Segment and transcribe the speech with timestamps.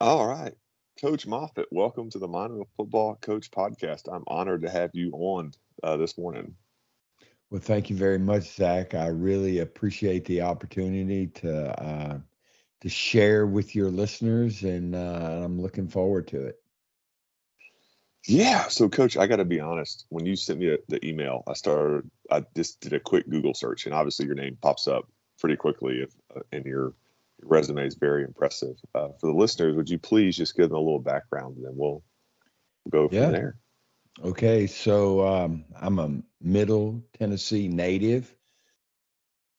[0.00, 0.54] All right.
[0.98, 4.08] Coach Moffitt, welcome to the Minor Football Coach Podcast.
[4.10, 6.54] I'm honored to have you on uh, this morning.
[7.50, 8.94] Well, thank you very much, Zach.
[8.94, 12.18] I really appreciate the opportunity to uh,
[12.80, 16.62] to share with your listeners, and uh, I'm looking forward to it.
[18.26, 18.68] Yeah.
[18.68, 20.06] So, Coach, I got to be honest.
[20.08, 22.10] When you sent me the email, I started.
[22.30, 26.00] I just did a quick Google search, and obviously your name pops up pretty quickly,
[26.00, 26.94] if, uh, and your,
[27.40, 28.76] your resume is very impressive.
[28.94, 31.72] Uh, for the listeners, would you please just give them a little background, and then
[31.74, 32.02] we'll,
[32.84, 33.30] we'll go from yeah.
[33.30, 33.56] there.
[34.22, 38.34] Okay, so um, I'm a Middle Tennessee native.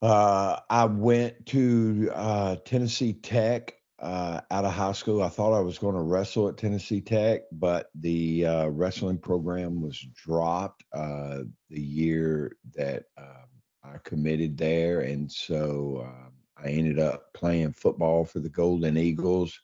[0.02, 5.22] Uh, I went to uh, Tennessee Tech uh, out of high school.
[5.22, 9.82] I thought I was going to wrestle at Tennessee Tech, but the uh, wrestling program
[9.82, 13.48] was dropped uh, the year that um,
[13.84, 16.31] I committed there, and so um,
[16.64, 19.60] I ended up playing football for the Golden Eagles.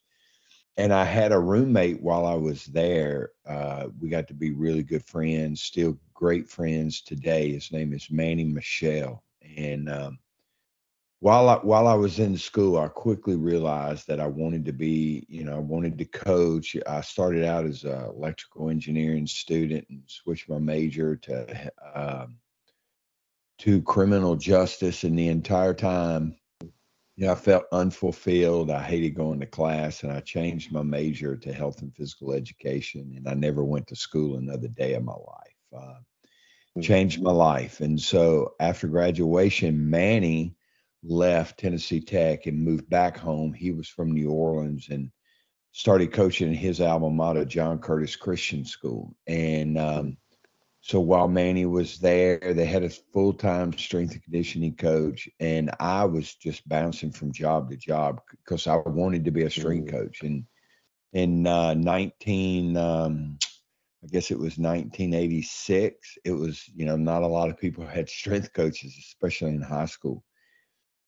[0.78, 3.32] And I had a roommate while I was there.
[3.48, 7.52] Uh, we got to be really good friends, still great friends today.
[7.52, 9.24] His name is Manny Michelle,
[9.58, 10.20] and um,
[11.20, 15.26] while I, while I was in school, I quickly realized that I wanted to be,
[15.28, 16.76] you know, I wanted to coach.
[16.88, 22.28] I started out as an electrical engineering student and switched my major to uh,
[23.60, 25.04] to criminal justice.
[25.04, 26.36] And the entire time,
[27.18, 28.70] you know, I felt unfulfilled.
[28.70, 33.12] I hated going to class, and I changed my major to health and physical education.
[33.18, 35.58] And I never went to school another day of my life.
[35.76, 35.96] Uh,
[36.76, 36.82] hmm.
[36.82, 37.82] changed my life.
[37.82, 40.56] And so after graduation, Manny
[41.04, 43.52] left Tennessee Tech and moved back home.
[43.52, 45.10] He was from New Orleans and
[45.72, 49.16] started coaching his alma mater, John Curtis Christian School.
[49.26, 50.18] And um,
[50.82, 55.28] so while Manny was there, they had a full time strength and conditioning coach.
[55.40, 59.50] And I was just bouncing from job to job because I wanted to be a
[59.50, 60.22] strength coach.
[60.22, 60.46] And
[61.14, 63.38] in uh, 19, um,
[64.04, 68.10] I guess it was 1986, it was, you know, not a lot of people had
[68.10, 70.24] strength coaches, especially in high school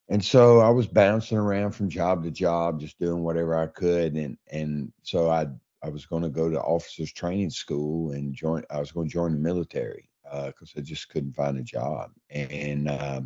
[0.10, 4.16] and so I was bouncing around from job to job, just doing whatever I could,
[4.16, 5.48] and and so I
[5.84, 8.64] I was going to go to officers training school and join.
[8.70, 12.12] I was going to join the military because uh, I just couldn't find a job.
[12.30, 13.22] And uh,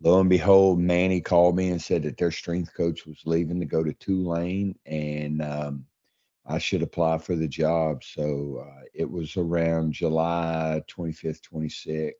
[0.00, 3.66] lo and behold, Manny called me and said that their strength coach was leaving to
[3.66, 5.84] go to Tulane, and um,
[6.46, 8.02] I should apply for the job.
[8.04, 12.12] So uh, it was around July 25th, 26th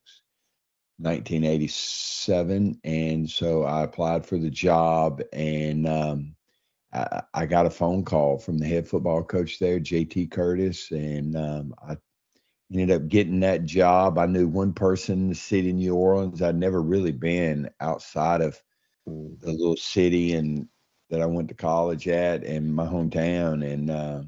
[0.98, 6.36] 1987, and so I applied for the job, and um,
[6.92, 11.36] I, I, got a phone call from the head football coach there, JT Curtis, and
[11.36, 11.96] um, I
[12.72, 14.18] ended up getting that job.
[14.18, 16.42] I knew one person in the city of New Orleans.
[16.42, 18.60] I'd never really been outside of
[19.06, 20.68] the little city and
[21.10, 24.22] that I went to college at and my hometown, and uh,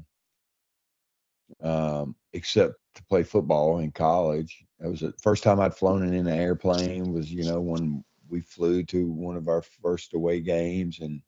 [1.61, 4.63] um, except to play football in college.
[4.79, 7.11] That was the first time I'd flown in an airplane.
[7.11, 11.21] Was you know when we flew to one of our first away games, and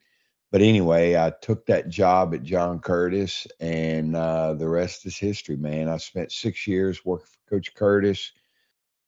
[0.52, 5.58] but anyway, I took that job at John Curtis, and uh, the rest is history,
[5.58, 5.90] man.
[5.90, 8.32] I spent six years working for Coach Curtis.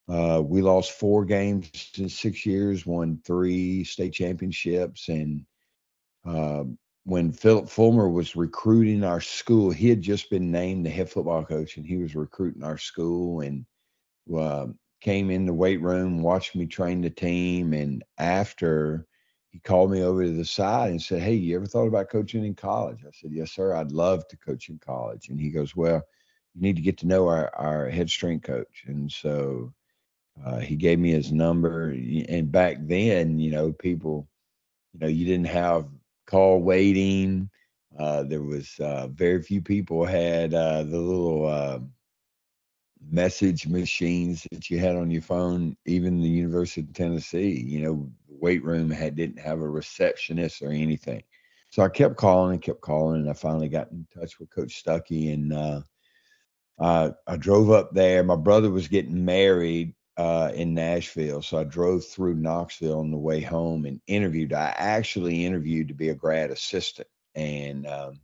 [0.10, 5.46] Uh, we lost four games in six years, won three state championships, and
[6.26, 11.10] um, when Phillip Fulmer was recruiting our school, he had just been named the head
[11.10, 13.66] football coach, and he was recruiting our school and
[14.38, 14.68] uh,
[15.02, 19.08] came in the weight room, watched me train the team, and after
[19.52, 22.46] he called me over to the side and said, "Hey, you ever thought about coaching
[22.46, 23.74] in college?" I said, "Yes, sir.
[23.74, 26.04] I'd love to coach in college." And he goes, "Well,
[26.54, 29.74] you need to get to know our our head strength coach." And so
[30.46, 31.90] uh, he gave me his number.
[32.30, 34.28] And back then, you know, people,
[34.94, 35.88] you know, you didn't have
[36.28, 37.50] call waiting.
[37.98, 41.80] Uh, there was uh, very few people had uh, the little uh,
[43.10, 45.76] message machines that you had on your phone.
[45.86, 48.12] Even the University of Tennessee, you know,
[48.42, 51.24] weight room had didn't have a receptionist or anything.
[51.70, 54.80] So I kept calling and kept calling, and I finally got in touch with Coach
[54.80, 55.82] Stucky, and uh,
[56.80, 58.24] I, I drove up there.
[58.24, 61.42] My brother was getting married uh, in Nashville.
[61.42, 64.52] So I drove through Knoxville on the way home and interviewed.
[64.52, 68.20] I actually interviewed to be a grad assistant, and um,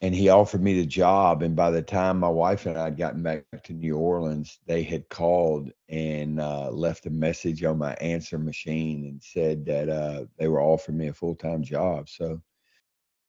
[0.00, 1.42] and he offered me the job.
[1.42, 4.82] And by the time my wife and I had gotten back to New Orleans, they
[4.82, 10.24] had called and uh, left a message on my answer machine and said that uh,
[10.38, 12.08] they were offering me a full time job.
[12.08, 12.42] So.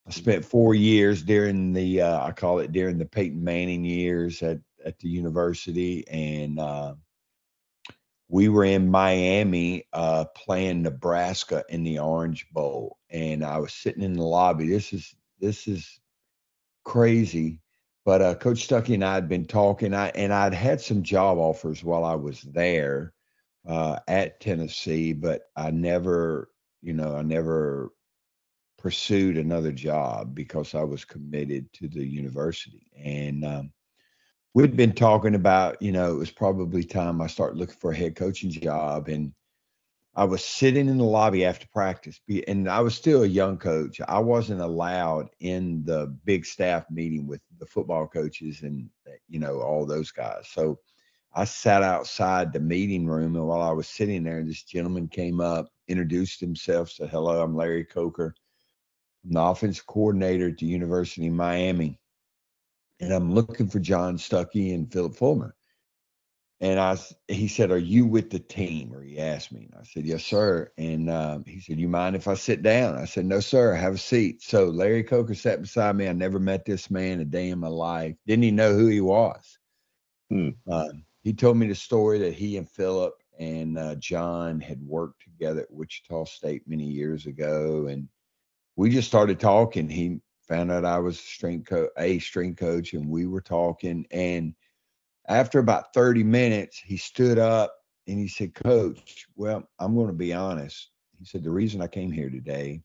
[0.07, 4.43] I spent four years during the uh, I call it during the Peyton Manning years
[4.43, 6.93] at at the university, and uh,
[8.29, 14.03] we were in Miami uh, playing Nebraska in the Orange Bowl, and I was sitting
[14.03, 14.67] in the lobby.
[14.67, 15.99] This is this is
[16.85, 17.59] crazy.
[18.05, 21.37] But uh, Coach Stucky and I had been talking, I, and I'd had some job
[21.39, 23.13] offers while I was there
[23.67, 26.51] uh, at Tennessee, but I never,
[26.81, 27.91] you know, I never
[28.77, 32.85] pursued another job because I was committed to the university.
[32.95, 33.71] And um,
[34.53, 37.95] we'd been talking about, you know, it was probably time I start looking for a
[37.95, 39.07] head coaching job.
[39.07, 39.33] And
[40.17, 43.99] I was sitting in the lobby after practice, and I was still a young coach.
[44.07, 49.39] I wasn't allowed in the big staff meeting with the football coaches and uh, you
[49.39, 50.47] know all those guys.
[50.47, 50.79] So
[51.33, 55.41] I sat outside the meeting room, and while I was sitting there, this gentleman came
[55.41, 58.33] up, introduced himself, said, "Hello, I'm Larry Coker,
[59.25, 61.99] I'm the offense coordinator at the University of Miami,
[63.01, 65.55] and I'm looking for John Stucky and Phillip Fulmer."
[66.65, 66.97] And I,
[67.27, 69.69] he said, "Are you with the team?" Or he asked me.
[69.71, 72.97] And I said, "Yes, sir." And um, he said, "You mind if I sit down?"
[72.97, 73.75] I said, "No, sir.
[73.75, 76.07] Have a seat." So Larry Coker sat beside me.
[76.07, 78.15] I never met this man a day in my life.
[78.25, 79.59] Didn't even know who he was.
[80.31, 80.49] Hmm.
[80.67, 85.21] Um, he told me the story that he and Phillip and uh, John had worked
[85.21, 88.09] together at Wichita State many years ago, and
[88.75, 89.87] we just started talking.
[89.87, 94.07] He found out I was a strength co- a strength coach, and we were talking
[94.09, 94.55] and
[95.27, 97.75] after about 30 minutes, he stood up
[98.07, 100.89] and he said, Coach, well, I'm going to be honest.
[101.19, 102.81] He said, The reason I came here today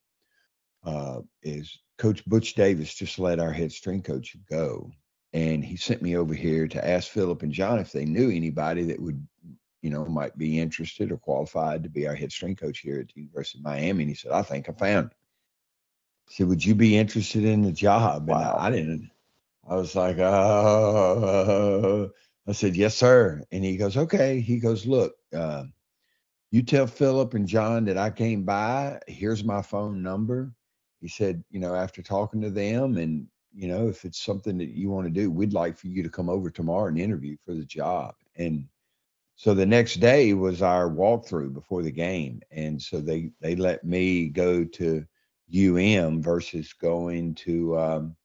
[0.84, 4.90] uh, is Coach Butch Davis just let our head strength coach go.
[5.32, 8.84] And he sent me over here to ask Phillip and John if they knew anybody
[8.84, 9.24] that would,
[9.82, 13.08] you know, might be interested or qualified to be our head strength coach here at
[13.08, 14.04] the University of Miami.
[14.04, 15.16] And he said, I think I found it.
[16.28, 18.28] He said, Would you be interested in the job?
[18.28, 18.38] Wow.
[18.38, 19.10] And I, I didn't.
[19.68, 22.10] I was like, oh,
[22.46, 23.42] I said, Yes, sir.
[23.52, 24.40] And he goes, Okay.
[24.40, 25.64] He goes, Look, uh,
[26.50, 29.00] you tell Phillip and John that I came by.
[29.06, 30.52] Here's my phone number.
[31.00, 34.70] He said, You know, after talking to them, and, you know, if it's something that
[34.70, 37.54] you want to do, we'd like for you to come over tomorrow and interview for
[37.54, 38.14] the job.
[38.36, 38.66] And
[39.36, 42.42] so the next day was our walkthrough before the game.
[42.50, 45.06] And so they, they let me go to
[45.54, 48.16] UM versus going to, um,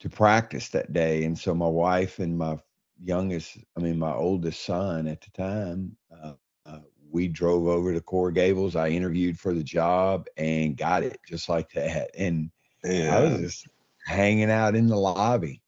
[0.00, 1.24] to practice that day.
[1.24, 2.58] And so my wife and my
[3.02, 6.34] youngest, I mean, my oldest son at the time, uh,
[6.66, 6.80] uh,
[7.10, 8.76] we drove over to Coral Gables.
[8.76, 12.10] I interviewed for the job and got it just like that.
[12.16, 12.50] And
[12.84, 13.16] yeah.
[13.16, 13.68] I was just
[14.06, 15.60] hanging out in the lobby.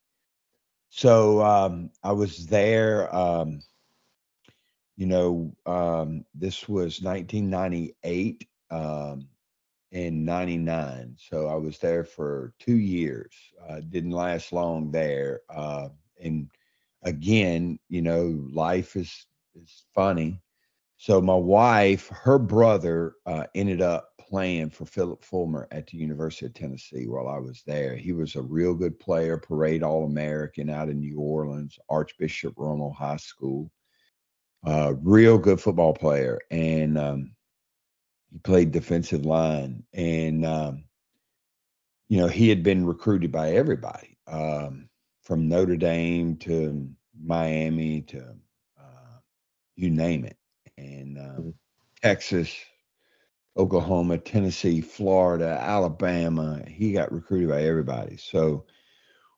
[0.90, 3.14] So um, I was there.
[3.14, 3.61] Um,
[4.96, 9.26] you know, um, this was 1998 um,
[9.90, 11.17] and 99.
[11.19, 13.32] So I was there for two years.
[13.69, 15.40] Uh, didn't last long there.
[15.49, 15.88] Uh,
[16.23, 16.49] and
[17.02, 20.40] again, you know, life is is funny.
[20.96, 26.46] So my wife, her brother, uh, ended up playing for Phillip Fulmer at the University
[26.46, 27.96] of Tennessee while I was there.
[27.96, 32.93] He was a real good player, parade All American out in New Orleans, Archbishop Rummel
[32.93, 33.70] High School.
[34.64, 37.34] Uh, real good football player, and um,
[38.31, 39.82] he played defensive line.
[39.93, 40.84] And um,
[42.08, 44.16] you know, he had been recruited by everybody.
[44.28, 44.88] Um,
[45.23, 46.89] from Notre Dame to
[47.21, 48.35] Miami to
[48.79, 49.19] uh,
[49.77, 50.37] you name it,
[50.77, 51.51] and um, mm-hmm.
[52.03, 52.55] Texas,
[53.57, 56.62] Oklahoma, Tennessee, Florida, Alabama.
[56.67, 58.17] He got recruited by everybody.
[58.17, 58.67] So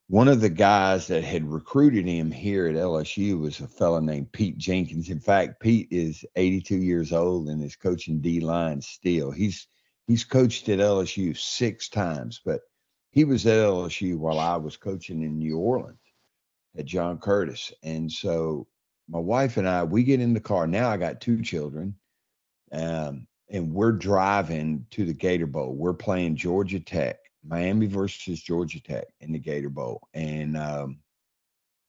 [0.09, 4.33] one of the guys that had recruited him here at LSU was a fellow named
[4.33, 5.09] Pete Jenkins.
[5.09, 9.31] In fact, Pete is 82 years old and is coaching D line still.
[9.31, 9.67] He's
[10.07, 12.61] he's coached at LSU six times, but
[13.14, 15.97] he was at LSU while I was coaching in New Orleans
[16.76, 17.73] at John Curtis.
[17.85, 18.66] And so
[19.09, 20.66] my wife and I, we get in the car.
[20.66, 21.94] Now I got two children.
[22.73, 25.75] Um, and we're driving to the Gator Bowl.
[25.75, 30.09] We're playing Georgia Tech, Miami versus Georgia Tech in the Gator Bowl.
[30.12, 30.99] And um,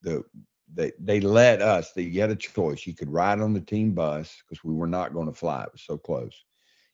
[0.04, 0.24] the
[0.72, 2.86] they they let us, they had a choice.
[2.86, 5.64] You could ride on the team bus because we were not going to fly.
[5.64, 6.46] It was so close.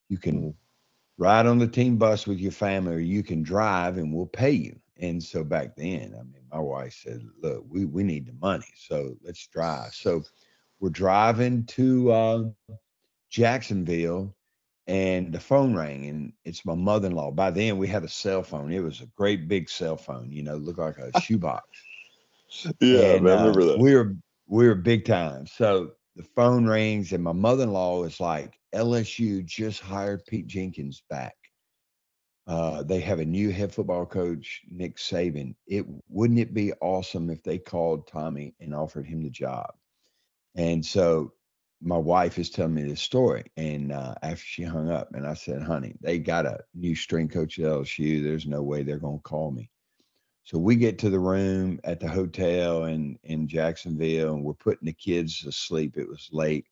[0.08, 0.56] You can
[1.22, 4.50] ride on the team bus with your family or you can drive and we'll pay
[4.50, 4.76] you.
[4.98, 8.66] And so back then, I mean, my wife said, look, we, we need the money.
[8.76, 9.94] So let's drive.
[9.94, 10.24] So
[10.80, 12.44] we're driving to uh,
[13.30, 14.36] Jacksonville
[14.88, 17.32] and the phone rang and it's my mother-in-law.
[17.32, 18.72] By then we had a cell phone.
[18.72, 21.68] It was a great big cell phone, you know, looked like a shoebox.
[22.80, 23.80] yeah, and, I remember uh, that.
[23.80, 24.16] We were
[24.48, 25.46] we were big time.
[25.46, 31.36] So the phone rings and my mother-in-law is like, LSU just hired Pete Jenkins back.
[32.48, 35.56] Uh, they have a new head football coach, Nick Saban.
[35.68, 39.74] It wouldn't it be awesome if they called Tommy and offered him the job?
[40.56, 41.34] And so
[41.82, 45.34] my wife is telling me this story, and uh, after she hung up, and I
[45.34, 48.24] said, "Honey, they got a new strength coach at LSU.
[48.24, 49.70] There's no way they're gonna call me."
[50.44, 54.86] So we get to the room at the hotel in in Jacksonville, and we're putting
[54.86, 55.98] the kids to sleep.
[55.98, 56.66] It was late,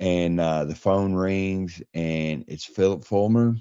[0.00, 3.54] and uh, the phone rings, and it's Phillip Fulmer.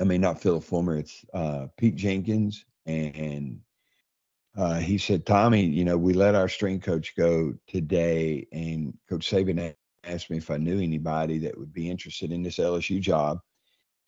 [0.00, 0.96] I mean, not Phillip Fulmer.
[0.96, 3.60] It's uh, Pete Jenkins, and
[4.56, 9.30] uh, he said, Tommy, you know, we let our strength coach go today, and Coach
[9.30, 9.74] Saban
[10.04, 13.40] asked me if I knew anybody that would be interested in this LSU job,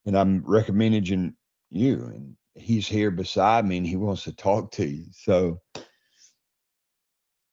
[0.07, 1.37] and I'm recommending
[1.69, 2.05] you.
[2.07, 5.05] And he's here beside me, and he wants to talk to you.
[5.13, 5.61] So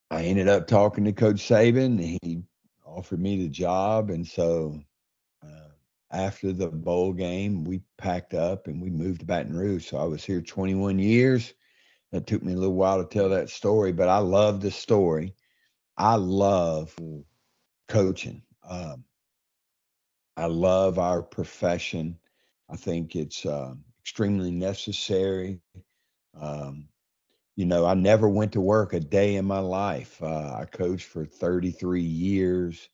[0.09, 1.99] I ended up talking to Coach Saban.
[1.99, 2.41] He
[2.89, 4.79] offered me the job, and so
[5.43, 5.69] uh,
[6.11, 9.87] after the bowl game, we packed up and we moved to Baton Rouge.
[9.87, 11.53] So I was here 21 years
[12.11, 15.35] it took me a little while to tell that story, but I love the story.
[15.97, 16.95] I love
[17.87, 18.41] coaching.
[18.67, 19.03] Um,
[20.35, 22.17] I love our profession.
[22.69, 25.59] I think it's uh, extremely necessary.
[26.39, 26.87] Um,
[27.59, 30.23] you know, I never went to work a day in my life.
[30.23, 32.87] Uh, I coached for 33 years,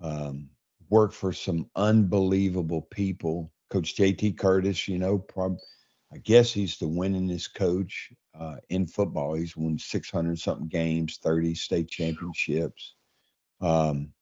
[0.00, 0.48] um,
[0.88, 3.52] worked for some unbelievable people.
[3.70, 5.60] Coach JT Curtis, you know, prob-
[6.12, 9.34] I guess he's the winningest coach uh, in football.
[9.34, 12.96] He's won 600 something games, 30 state championships.
[13.60, 14.12] Um,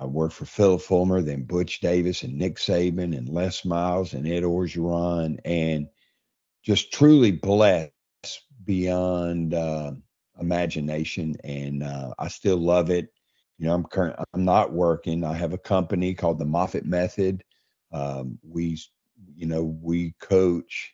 [0.00, 4.26] I worked for Phil Fulmer, then Butch Davis and Nick Saban and Les Miles and
[4.26, 5.86] Ed Orgeron, and
[6.64, 7.93] just truly blessed
[8.64, 9.92] beyond uh,
[10.40, 11.36] imagination.
[11.44, 13.08] And uh, I still love it.
[13.58, 14.16] You know, I'm current.
[14.32, 15.24] I'm not working.
[15.24, 17.44] I have a company called the Moffitt Method.
[17.92, 18.78] Um, we,
[19.36, 20.92] you know, we coach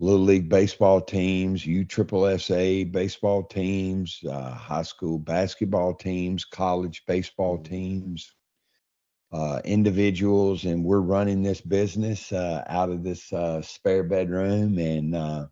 [0.00, 7.02] little league baseball teams, U Triple SA baseball teams, uh, high school basketball teams, college
[7.06, 7.74] baseball mm-hmm.
[7.74, 8.32] teams,
[9.32, 15.14] uh, individuals, and we're running this business uh, out of this uh, spare bedroom, and
[15.14, 15.46] uh,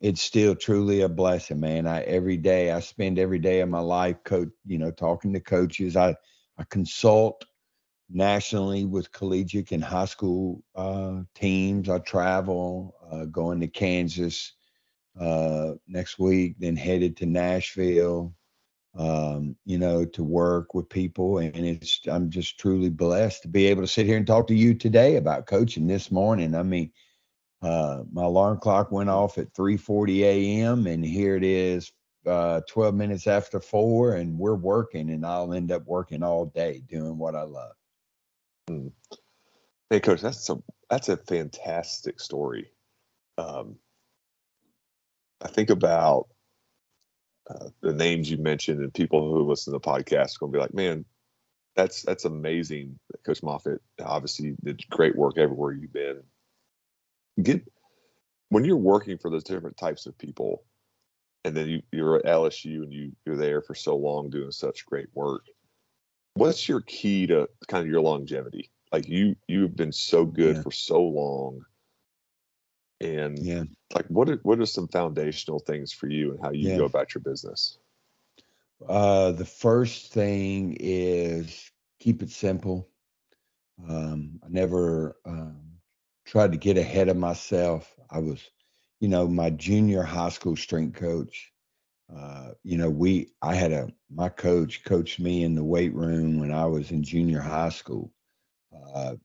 [0.00, 1.86] it's still truly a blessing, man.
[1.86, 5.40] I every day I spend every day of my life, coach, you know, talking to
[5.40, 5.96] coaches.
[5.96, 6.14] I
[6.56, 7.44] I consult
[8.10, 11.88] nationally with collegiate and high school uh, teams.
[11.88, 14.54] I travel, uh, going to Kansas
[15.18, 18.34] uh, next week, then headed to Nashville,
[18.96, 21.38] um, you know, to work with people.
[21.38, 24.54] And it's I'm just truly blessed to be able to sit here and talk to
[24.54, 26.54] you today about coaching this morning.
[26.54, 26.92] I mean,
[27.62, 30.86] uh, my alarm clock went off at 3:40 a.m.
[30.86, 31.92] and here it is,
[32.26, 36.82] uh, 12 minutes after four, and we're working, and I'll end up working all day
[36.88, 37.72] doing what I love.
[38.68, 38.88] Hmm.
[39.90, 42.70] Hey, coach, that's a that's a fantastic story.
[43.38, 43.76] Um,
[45.40, 46.28] I think about
[47.48, 50.58] uh, the names you mentioned and people who listen to the podcast are going to
[50.58, 51.04] be like, man,
[51.76, 52.98] that's that's amazing.
[53.24, 56.22] Coach Moffitt obviously did great work everywhere you've been.
[57.42, 57.62] Get
[58.50, 60.64] when you're working for those different types of people,
[61.44, 64.86] and then you, you're at LSU and you you're there for so long doing such
[64.86, 65.44] great work
[66.38, 68.70] what's your key to kind of your longevity?
[68.92, 70.62] Like you you've been so good yeah.
[70.62, 71.64] for so long.
[73.00, 73.64] And yeah.
[73.94, 76.78] like what are, what are some foundational things for you and how you yeah.
[76.78, 77.78] go about your business?
[78.88, 82.88] Uh the first thing is keep it simple.
[83.88, 85.67] Um I never um
[86.28, 87.92] tried to get ahead of myself.
[88.10, 88.40] I was,
[89.00, 91.52] you know, my junior high school strength coach
[92.14, 96.40] uh, you know, we I had a my coach coached me in the weight room
[96.40, 98.12] when I was in junior high school.
[98.74, 99.16] Uh,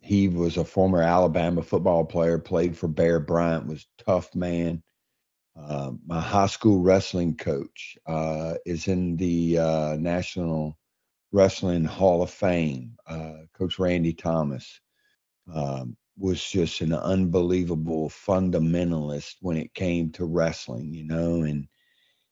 [0.00, 4.82] he was a former Alabama football player, played for Bear Bryant, was tough man.
[5.56, 10.78] Uh, my high school wrestling coach uh, is in the uh, National
[11.32, 12.96] Wrestling Hall of Fame.
[13.06, 14.80] Uh, coach Randy Thomas
[15.52, 21.68] um, was just an unbelievable fundamentalist when it came to wrestling, you know, and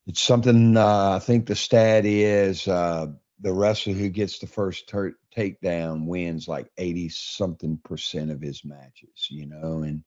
[0.07, 3.07] it's something uh, I think the stat is uh,
[3.41, 8.65] the wrestler who gets the first ter- takedown wins like 80 something percent of his
[8.65, 10.05] matches, you know, and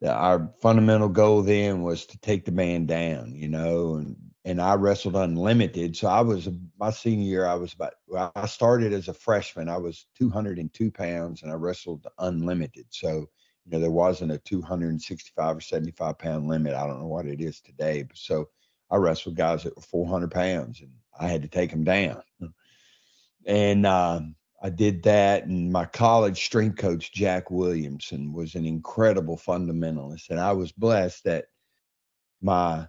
[0.00, 4.62] the, our fundamental goal then was to take the man down, you know, and and
[4.62, 5.96] I wrestled unlimited.
[5.96, 6.48] So I was
[6.78, 7.46] my senior year.
[7.46, 7.94] I was about.
[8.06, 9.68] Well, I started as a freshman.
[9.68, 12.86] I was 202 pounds, and I wrestled unlimited.
[12.90, 13.28] So
[13.64, 16.74] you know there wasn't a 265 or 75 pound limit.
[16.74, 18.48] I don't know what it is today, but so
[18.88, 22.22] I wrestled guys that were 400 pounds and I had to take them down.
[23.44, 25.46] And um, I did that.
[25.46, 30.30] And my college strength coach, Jack Williamson, was an incredible fundamentalist.
[30.30, 31.46] And I was blessed that
[32.40, 32.86] my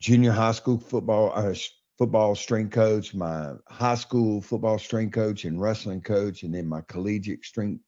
[0.00, 1.54] junior high school football, uh,
[1.98, 6.80] football strength coach, my high school football strength coach and wrestling coach, and then my
[6.88, 7.82] collegiate strength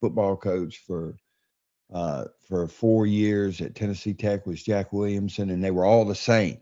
[0.00, 1.16] football coach for
[1.92, 6.16] uh, for four years at Tennessee Tech was Jack Williamson, and they were all the
[6.16, 6.58] same.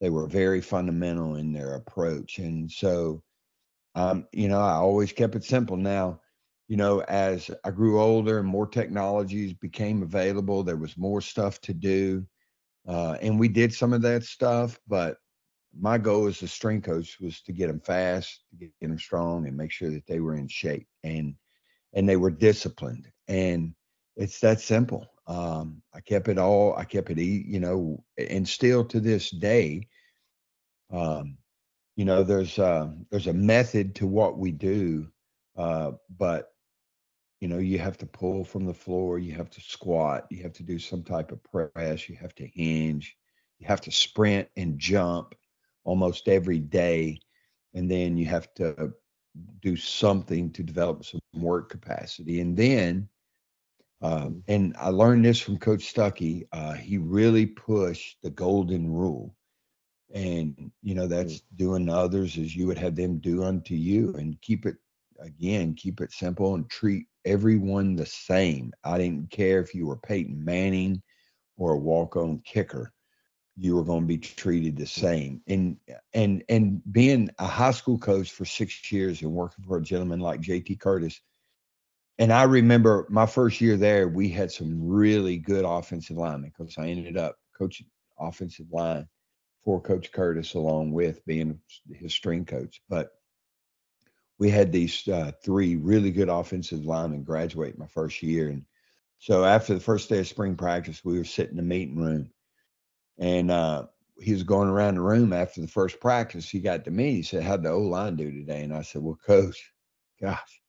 [0.00, 3.22] They were very fundamental in their approach, and so
[3.94, 5.76] um, you know I always kept it simple.
[5.76, 6.20] Now,
[6.68, 11.60] you know, as I grew older and more technologies became available, there was more stuff
[11.62, 12.26] to do,
[12.86, 14.78] uh, and we did some of that stuff.
[14.88, 15.16] But
[15.78, 19.46] my goal as a strength coach was to get them fast, to get them strong,
[19.46, 21.34] and make sure that they were in shape and
[21.94, 23.74] and they were disciplined and
[24.16, 25.08] it's that simple.
[25.26, 26.76] Um, I kept it all.
[26.76, 29.88] I kept it, you know, and still to this day,
[30.92, 31.38] um,
[31.96, 35.08] you know, there's uh, there's a method to what we do,
[35.56, 36.51] uh, but
[37.42, 40.52] you know, you have to pull from the floor, you have to squat, you have
[40.52, 43.16] to do some type of press, you have to hinge,
[43.58, 45.34] you have to sprint and jump
[45.82, 47.18] almost every day,
[47.74, 48.92] and then you have to
[49.60, 53.08] do something to develop some work capacity, and then
[54.02, 56.46] um, and I learned this from Coach Stucky.
[56.52, 59.34] Uh, he really pushed the golden rule.
[60.14, 61.42] And, you know, that's mm.
[61.56, 64.76] doing to others as you would have them do unto you and keep it,
[65.20, 68.72] again, keep it simple and treat everyone the same.
[68.84, 71.02] I didn't care if you were Peyton Manning
[71.56, 72.92] or a walk on kicker
[73.56, 75.42] you were going to be treated the same.
[75.46, 75.76] And
[76.14, 80.20] and and being a high school coach for six years and working for a gentleman
[80.20, 81.20] like JT Curtis,
[82.18, 86.76] and I remember my first year there, we had some really good offensive linemen because
[86.78, 87.86] I ended up coaching
[88.18, 89.06] offensive line
[89.64, 91.58] for Coach Curtis along with being
[91.92, 92.80] his string coach.
[92.88, 93.10] But
[94.42, 98.48] we had these uh, three really good offensive linemen graduate my first year.
[98.48, 98.64] And
[99.20, 102.28] so after the first day of spring practice, we were sitting in the meeting room
[103.20, 103.86] and uh,
[104.18, 106.50] he was going around the room after the first practice.
[106.50, 107.12] He got to me.
[107.12, 108.64] He said, How'd the O line do today?
[108.64, 109.72] And I said, Well, coach,
[110.20, 110.60] gosh,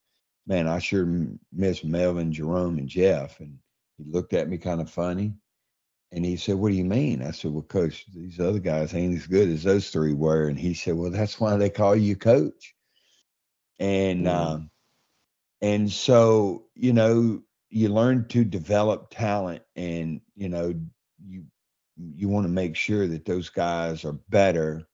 [0.45, 3.39] man, I sure miss Melvin, Jerome, and Jeff.
[3.39, 3.57] And
[3.97, 5.33] he looked at me kind of funny.
[6.11, 7.23] And he said, What do you mean?
[7.23, 10.47] I said, Well, coach, these other guys ain't as good as those three were.
[10.47, 12.72] And he said, Well, that's why they call you coach.
[13.79, 14.35] And, mm-hmm.
[14.35, 14.69] um,
[15.61, 20.73] and so, you know, you learn to develop talent and, you know,
[21.25, 21.45] you,
[21.97, 24.87] you want to make sure that those guys are better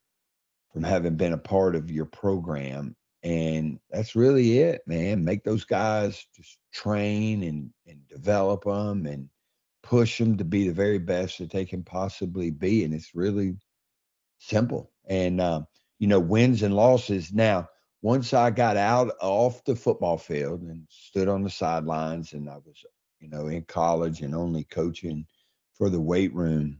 [0.71, 2.95] from having been a part of your program.
[3.23, 5.25] And that's really it man.
[5.25, 9.27] Make those guys just train and and develop them and
[9.83, 12.85] push them to be the very best that they can possibly be.
[12.85, 13.57] And it's really
[14.37, 14.91] simple.
[15.05, 15.61] And uh,
[15.97, 17.33] you know wins and losses.
[17.33, 17.67] Now
[18.01, 22.55] once i got out off the football field and stood on the sidelines and i
[22.57, 22.83] was
[23.19, 25.25] you know in college and only coaching
[25.73, 26.79] for the weight room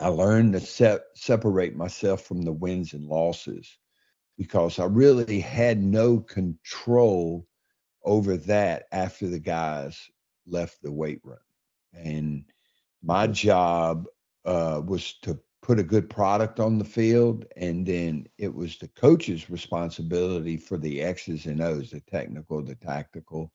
[0.00, 3.78] i learned to set, separate myself from the wins and losses
[4.38, 7.46] because I really had no control
[8.04, 9.98] over that after the guys
[10.46, 11.38] left the weight room.
[11.92, 12.44] And
[13.02, 14.06] my job
[14.44, 18.88] uh, was to put a good product on the field, and then it was the
[18.88, 23.52] coach's responsibility for the X's and O's, the technical, the tactical,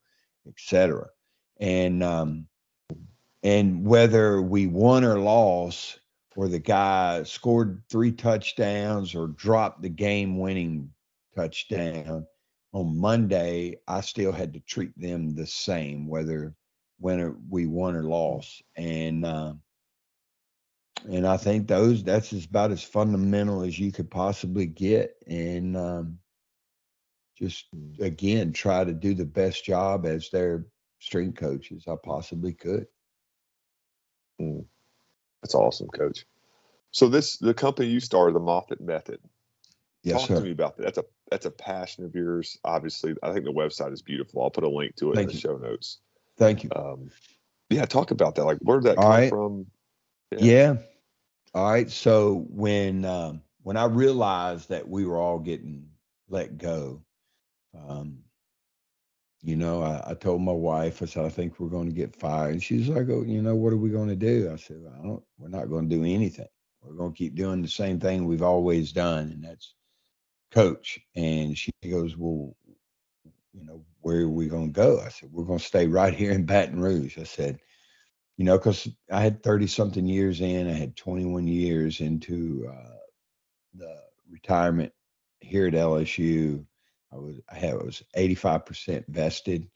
[0.47, 1.07] etc.
[1.59, 2.45] And um,
[3.41, 6.01] and whether we won or lost,
[6.35, 10.91] where the guy scored three touchdowns or dropped the game winning
[11.35, 12.27] touchdown
[12.73, 16.53] on Monday, I still had to treat them the same, whether
[16.99, 18.61] whether we won or lost.
[18.75, 19.53] And uh,
[21.09, 25.15] and I think those that's about as fundamental as you could possibly get.
[25.27, 26.19] And um,
[27.37, 27.65] just
[27.99, 30.65] again, try to do the best job as their
[30.99, 32.87] strength coach as I possibly could.
[34.41, 34.65] Mm.
[35.41, 36.25] That's awesome, coach.
[36.91, 39.19] So this the company you started, the Moffitt Method.
[40.03, 40.35] Yes, Talk sir.
[40.35, 40.83] to me about that.
[40.83, 42.57] That's a that's a passion of yours.
[42.63, 44.43] Obviously, I think the website is beautiful.
[44.43, 45.39] I'll put a link to it Thank in the you.
[45.39, 45.99] show notes.
[46.37, 46.69] Thank you.
[46.75, 47.09] Um,
[47.69, 48.45] yeah, talk about that.
[48.45, 49.29] Like, where did that all come right.
[49.29, 49.65] from?
[50.31, 50.39] Yeah.
[50.39, 50.75] yeah.
[51.53, 51.89] All right.
[51.89, 55.87] So when um, when I realized that we were all getting
[56.29, 57.03] let go,
[57.77, 58.19] um,
[59.43, 62.15] you know, I, I, told my wife, I said, I think we're going to get
[62.15, 62.53] fired.
[62.53, 64.49] And she's like, oh, you know, what are we going to do?
[64.51, 66.47] I said, I don't, we're not going to do anything.
[66.81, 69.31] We're going to keep doing the same thing we've always done.
[69.31, 69.75] And that's
[70.51, 70.99] coach.
[71.15, 72.55] And she goes, well,
[73.53, 75.01] you know, where are we going to go?
[75.01, 77.17] I said, we're going to stay right here in Baton Rouge.
[77.17, 77.59] I said,
[78.37, 82.97] you know, because I had 30 something years in, I had 21 years into uh,
[83.75, 83.95] the
[84.29, 84.91] retirement
[85.39, 86.65] here at LSU
[87.13, 89.69] I was I had I was 85% vested.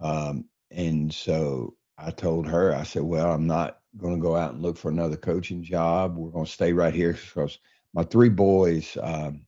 [0.00, 4.54] Um, and so I told her, I said, well, I'm not going to go out
[4.54, 6.16] and look for another coaching job.
[6.16, 7.58] We're going to stay right here because
[7.92, 9.42] my three boys, um,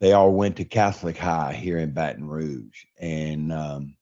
[0.00, 3.96] they all went to Catholic High here in Baton Rouge, and um,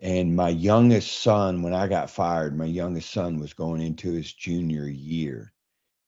[0.00, 4.32] and my youngest son, when I got fired, my youngest son was going into his
[4.32, 5.52] junior year,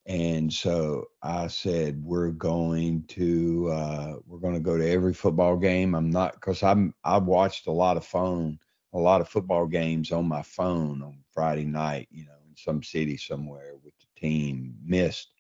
[0.07, 5.57] and so I said, we're going to uh, we're going to go to every football
[5.57, 5.95] game.
[5.95, 8.59] I'm not because I'm I've watched a lot of phone,
[8.93, 12.09] a lot of football games on my phone on Friday night.
[12.11, 14.75] You know, in some city somewhere with the team.
[14.85, 15.33] Missed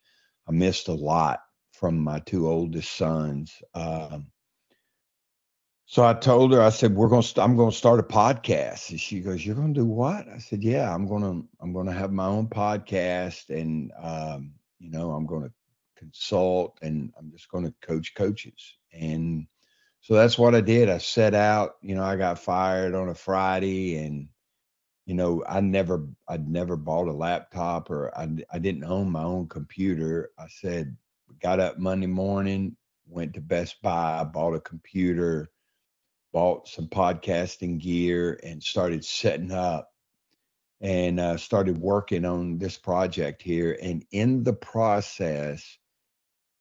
[0.48, 1.40] I missed a lot
[1.72, 3.54] from my two oldest sons.
[3.74, 4.30] Um,
[5.90, 8.90] so I told her, I said, "We're going to, I'm going to start a podcast."
[8.90, 11.72] And she goes, "You're going to do what?" I said, "Yeah, I'm going to, I'm
[11.72, 15.53] going to have my own podcast, and um, you know, I'm going to
[16.00, 18.79] consult and I'm just going to coach coaches.
[18.92, 19.46] And
[20.00, 20.88] so that's what I did.
[20.88, 24.29] I set out, you know, I got fired on a Friday and,
[25.05, 29.22] you know, I never, I'd never bought a laptop or I, I didn't own my
[29.22, 30.31] own computer.
[30.38, 30.96] I said,
[31.42, 32.76] got up Monday morning,
[33.07, 35.50] went to Best Buy, I bought a computer,
[36.32, 39.90] bought some podcasting gear and started setting up
[40.80, 43.76] and uh, started working on this project here.
[43.82, 45.78] And in the process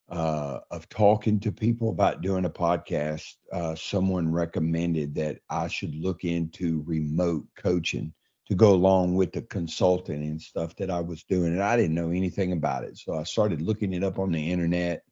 [0.10, 5.96] uh, of talking to people about doing a podcast, uh, someone recommended that I should
[5.96, 8.14] look into remote coaching
[8.48, 11.54] to go along with the consulting and stuff that I was doing.
[11.54, 12.98] And I didn't know anything about it.
[12.98, 15.04] So I started looking it up on the internet.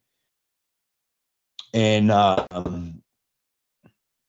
[1.72, 3.02] And um,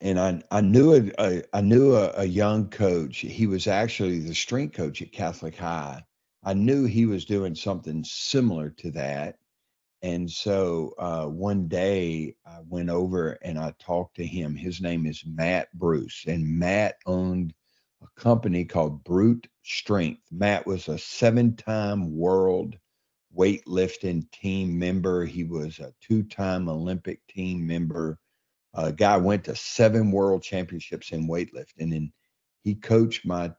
[0.01, 3.17] and I I knew a, a I knew a, a, young coach.
[3.19, 6.03] He was actually the strength coach at Catholic High.
[6.43, 9.37] I knew he was doing something similar to that,
[10.01, 14.55] and so uh, one day I went over and I talked to him.
[14.55, 17.53] His name is Matt Bruce, and Matt owned
[18.01, 20.21] a company called Brute Strength.
[20.31, 22.77] Matt was a seven-time world
[23.37, 25.25] weightlifting team member.
[25.25, 28.17] He was a two-time Olympic team member
[28.73, 32.11] a guy went to seven world championships in weightlifting, and
[32.63, 33.51] he coached my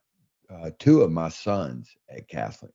[0.51, 2.73] uh, two of my sons at Catholic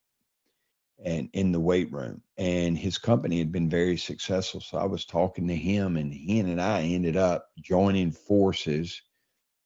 [1.04, 2.22] and in the weight room.
[2.38, 4.62] And his company had been very successful.
[4.62, 9.02] So I was talking to him, and he and I ended up joining forces,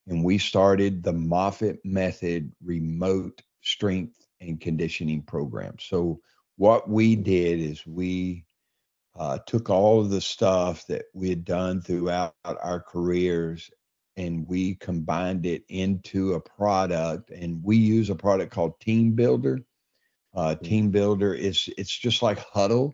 [0.07, 5.75] and we started the Moffitt Method remote strength and conditioning program.
[5.79, 6.19] So
[6.57, 8.45] what we did is we
[9.17, 13.69] uh, took all of the stuff that we had done throughout our careers
[14.17, 19.63] and we combined it into a product and we use a product called TeamBuildr
[20.35, 20.65] uh, mm-hmm.
[20.65, 22.91] TeamBuildr is it's just like Hudl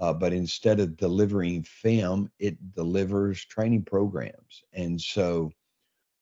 [0.00, 5.50] uh, but instead of delivering film it delivers training programs and so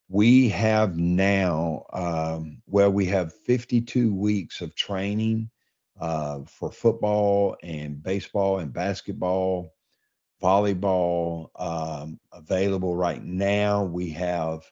[0.08, 5.50] we have now um, well we have 52 weeks of training
[6.00, 9.74] uh, for football and baseball and basketball,
[10.42, 13.84] volleyball um, available right now.
[13.84, 14.62] We have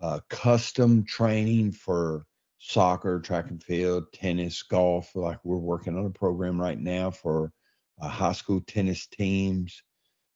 [0.00, 2.26] uh, custom training for
[2.58, 5.14] soccer, track and field, tennis, golf.
[5.14, 7.52] Like we're working on a program right now for
[8.00, 9.82] uh, high school tennis teams.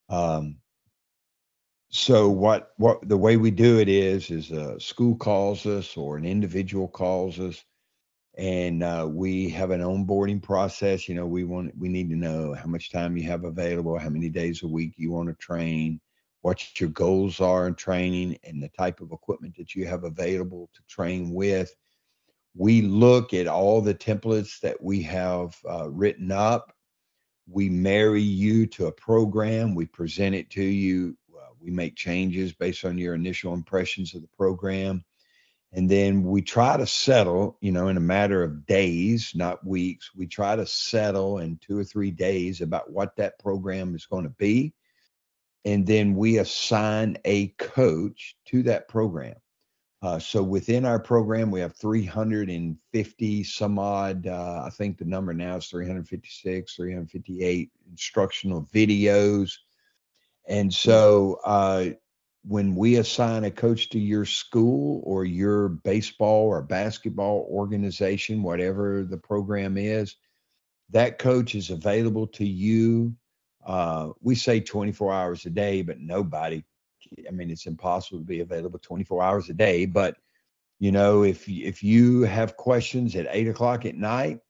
[0.08, 0.58] Um,
[1.90, 6.16] so what what the way we do it is is a school calls us or
[6.18, 7.64] an individual calls us
[8.38, 12.54] and uh, we have an onboarding process you know we want we need to know
[12.54, 16.00] how much time you have available how many days a week you want to train
[16.42, 20.70] what your goals are in training and the type of equipment that you have available
[20.74, 21.74] to train with.
[22.54, 26.72] We look at all the templates that we have uh, written up.
[27.46, 29.74] We marry you to a program.
[29.74, 31.16] We present it to you.
[31.36, 35.04] Uh, we make changes based on your initial impressions of the program
[35.72, 40.10] and then we try to settle you know in a matter of days not weeks.
[40.14, 44.24] We try to settle in two or three days about what that program is going
[44.24, 44.72] to be.
[45.64, 49.36] And then we assign a coach to that program.
[50.00, 55.34] Uh, so within our program we have 350 some odd uh, i think the number
[55.34, 59.52] now is 356 358 instructional videos.
[60.46, 61.90] And so uh,
[62.44, 69.04] when we assign a coach to your school or your baseball or basketball organization, whatever
[69.04, 70.16] the program is,
[70.90, 73.14] that coach is available to you.
[73.66, 76.64] Uh, we say 24 hours a day, but nobody,
[77.26, 79.84] I mean, it's impossible to be available 24 hours a day.
[79.84, 80.16] But,
[80.78, 84.40] you know, if, if you have questions at eight o'clock at night,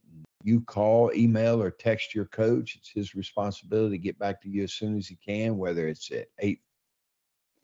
[0.44, 2.76] you call, email, or text your coach.
[2.76, 6.10] It's his responsibility to get back to you as soon as he can, whether it's
[6.12, 6.60] at 8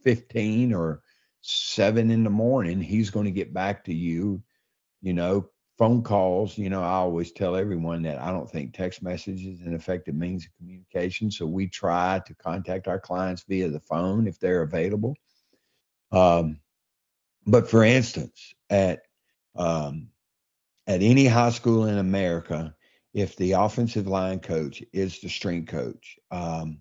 [0.04, 1.02] 15 or
[1.40, 4.42] 7 in the morning he's going to get back to you
[5.02, 6.56] you know phone calls.
[6.56, 10.14] You know, I always tell everyone that I don't think text message is an effective
[10.14, 11.30] means of communication.
[11.30, 15.16] So we try to contact our clients via the phone if they're available.
[16.12, 16.60] Um,
[17.46, 19.02] but for instance, at
[19.56, 20.08] um,
[20.86, 22.74] at any high school in America,
[23.12, 26.78] if the offensive line coach is the strength coach, um,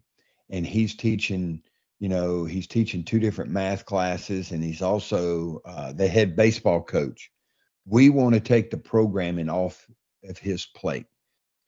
[0.49, 1.61] and he's teaching,
[2.03, 6.81] you know, he's teaching two different math classes, and he's also uh, the head baseball
[6.81, 7.31] coach.
[7.85, 9.87] We want to take the programming off
[10.25, 11.05] of his plate.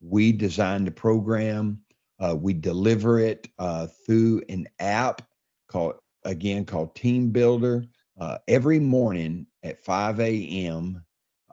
[0.01, 1.79] We design the program.
[2.19, 5.21] Uh, we deliver it uh, through an app
[5.69, 5.93] called
[6.25, 7.87] again called TeamBuildr.
[8.19, 11.01] Uh, every morning at 5 a.m.,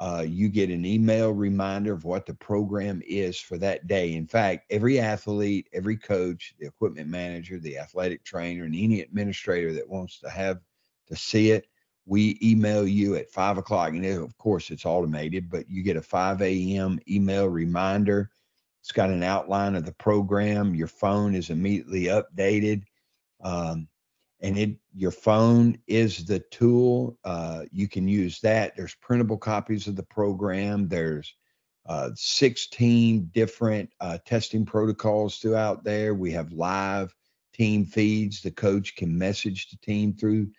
[0.02, 4.14] uh, you get an email reminder of what the program is for that day.
[4.14, 9.72] In fact, every athlete, every coach, the equipment manager, the athletic trainer, and any administrator
[9.72, 10.58] that wants to have
[11.06, 11.68] to see it,
[12.04, 13.90] we email you at five o'clock.
[13.90, 16.98] And of course, it's automated, but you get a 5 a.m.
[17.08, 18.28] email reminder.
[18.80, 20.74] It's got an outline of the program.
[20.74, 22.82] Your phone is immediately updated.
[23.44, 23.86] Um,
[24.42, 27.18] and it your phone is the tool.
[27.24, 28.76] Uh, you can use that.
[28.76, 30.88] There's printable copies of the program.
[30.88, 31.34] There's
[31.86, 36.14] uh, 16 different uh, testing protocols throughout there.
[36.14, 37.14] We have live
[37.54, 38.42] team feeds.
[38.42, 40.50] The coach can message the team through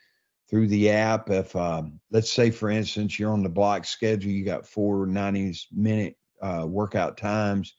[0.49, 1.29] through the app.
[1.29, 5.57] If um, let's say, for instance, you're on the block schedule, you got four 90
[5.73, 7.75] minute uh, workout times.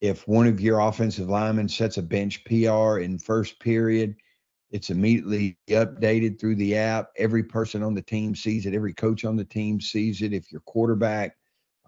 [0.00, 4.14] If one of your offensive linemen sets a bench PR in first period,
[4.70, 7.10] it's immediately updated through the app.
[7.16, 8.74] Every person on the team sees it.
[8.74, 10.32] Every coach on the team sees it.
[10.32, 11.36] If your quarterback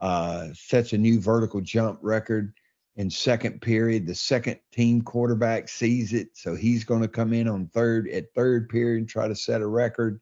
[0.00, 2.54] uh, sets a new vertical jump record
[2.96, 6.28] in second period, the second team quarterback sees it.
[6.34, 9.60] So he's going to come in on third at third period and try to set
[9.60, 10.20] a record.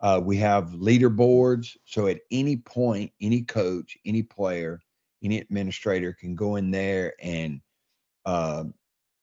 [0.00, 1.76] Uh, we have leaderboards.
[1.84, 4.80] So at any point, any coach, any player,
[5.22, 7.60] any administrator can go in there and
[8.24, 8.64] uh,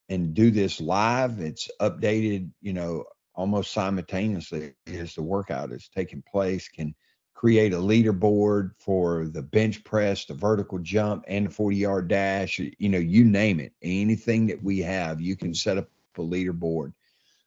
[0.10, 1.40] and do this live.
[1.40, 6.68] It's updated, you know, almost simultaneously as the workout is taking place.
[6.68, 6.96] Can
[7.34, 12.60] create a leaderboard for the bench press, the vertical jump, and the 40 yard dash.
[12.60, 13.74] You know, you name it.
[13.84, 16.94] Anything that we have, you can set up a leaderboard.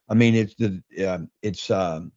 [0.08, 2.12] I mean, it's the uh, it's um,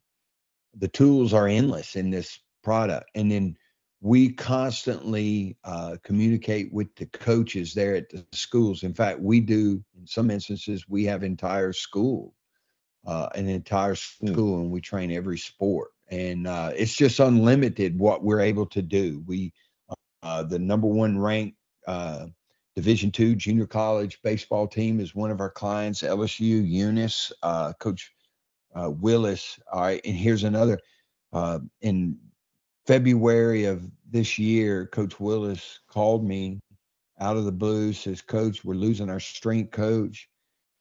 [0.78, 3.58] the tools are endless in this product, and then
[4.04, 8.84] we constantly uh, communicate with the coaches there at the schools.
[8.84, 12.34] In fact, we do, in some instances, we have entire school,
[13.08, 15.92] uh, an entire school, and we train every sport.
[16.10, 19.24] And uh, it's just unlimited what we're able to do.
[19.26, 19.54] We,
[20.22, 22.28] uh, the number one ranked uh,
[22.76, 28.12] Division two junior college baseball team is one of our clients, LSU Eunice, uh, Coach
[28.76, 29.60] Willis.
[29.72, 30.78] All right, and here's another.
[31.80, 32.18] in
[32.86, 36.60] February of this year, Coach Willis called me
[37.20, 40.28] out of the blue, says, Coach, we're losing our strength coach.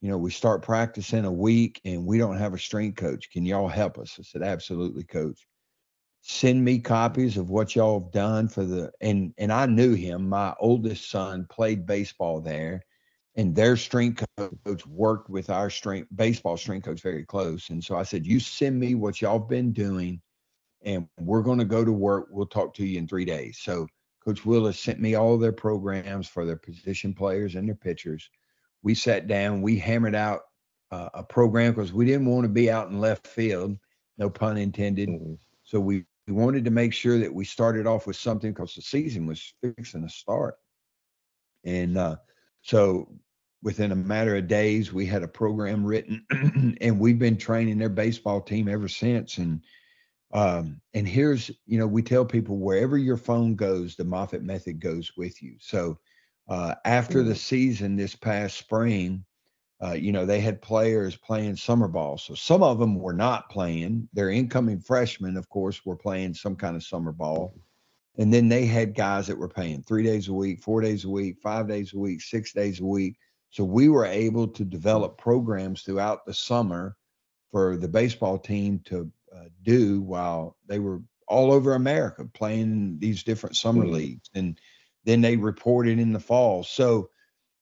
[0.01, 3.31] You know, we start practicing a week and we don't have a strength coach.
[3.31, 4.17] Can y'all help us?
[4.19, 5.47] I said, Absolutely, coach.
[6.23, 10.29] Send me copies of what y'all have done for the and and I knew him.
[10.29, 12.83] My oldest son played baseball there,
[13.37, 17.71] and their strength coach worked with our strength baseball strength coach very close.
[17.71, 20.21] And so I said, You send me what y'all have been doing
[20.85, 22.29] and we're going to go to work.
[22.31, 23.59] We'll talk to you in three days.
[23.61, 23.87] So
[24.25, 28.29] Coach Willis sent me all their programs for their position players and their pitchers.
[28.83, 30.43] We sat down, we hammered out
[30.91, 33.77] uh, a program because we didn't want to be out in left field,
[34.19, 35.09] no pun intended.
[35.09, 35.35] Mm-hmm.
[35.65, 38.83] So we, we wanted to make sure that we started off with something because the
[38.83, 40.55] season was fixing to start.
[41.65, 42.17] And uh,
[42.63, 43.09] so
[43.63, 46.27] within a matter of days, we had a program written,
[46.81, 49.39] and we've been training their baseball team ever since.
[49.39, 49.63] And
[50.33, 54.81] um, and here's, you know, we tell people wherever your phone goes, the Moffitt method
[54.81, 55.57] goes with you.
[55.61, 55.99] So
[56.49, 57.39] uh, after the mm.
[57.39, 59.25] season this past spring,
[59.83, 62.17] uh, you know, they had players playing summer ball.
[62.17, 64.09] So some of them were not playing.
[64.13, 67.55] Their incoming freshmen, of course, were playing some kind of summer ball.
[68.19, 71.11] And then they had guys that were playing three days a week, four days a
[71.11, 73.17] week, five days a week, six days a week.
[73.51, 76.97] So we were able to develop programs throughout the summer
[77.51, 83.23] for the baseball team to uh, do while they were all over America playing these
[83.23, 83.95] different summer mm-hmm.
[83.95, 84.59] leagues, and
[85.05, 86.63] then they reported in the fall.
[86.63, 87.11] So,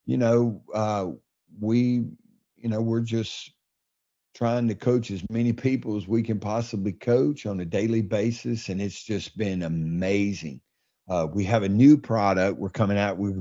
[0.06, 1.06] you know, uh,
[1.60, 2.04] we,
[2.56, 3.52] you know, we're just
[4.34, 8.68] trying to coach as many people as we can possibly coach on a daily basis,
[8.68, 10.60] and it's just been amazing.
[11.08, 13.18] Uh, we have a new product we're coming out.
[13.18, 13.32] We,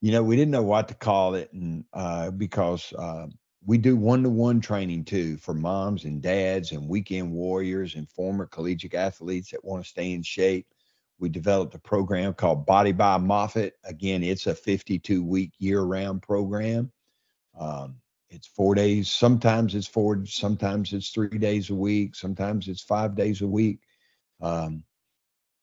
[0.00, 3.26] you know, we didn't know what to call it, and uh, because uh,
[3.64, 8.94] we do one-to-one training too for moms and dads and weekend warriors and former collegiate
[8.94, 10.66] athletes that want to stay in shape
[11.20, 13.74] we developed a program called Body by Moffitt.
[13.84, 16.90] Again, it's a 52 week year round program.
[17.58, 17.96] Um,
[18.30, 19.10] it's four days.
[19.10, 23.80] Sometimes it's four, sometimes it's three days a week, sometimes it's five days a week.
[24.40, 24.82] Um,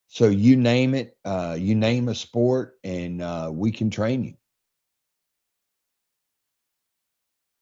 [0.08, 4.36] so you name it, uh, you name a sport, and uh, we can train you.